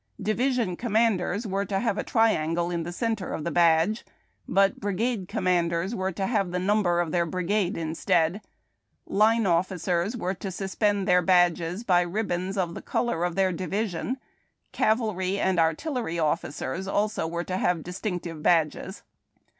[0.19, 4.03] Division commanders were to have a triangle in the centre of the badge,
[4.47, 8.41] but brigade commanders were to have the number of their brigade instead;
[9.05, 13.51] line officers were to sus pend their badges by ribbons of the color of their
[13.51, 14.17] division;
[14.71, 19.03] cavalry and artillery officers also were to have distinctive badges.